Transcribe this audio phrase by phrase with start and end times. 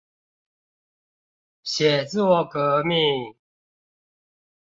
[1.63, 3.35] 寫作革命